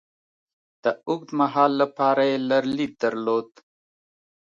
د 0.83 0.85
اوږد 1.07 1.29
مهال 1.39 1.71
لپاره 1.81 2.23
یې 2.29 2.37
لرلید 2.49 2.93
درلود. 3.03 3.49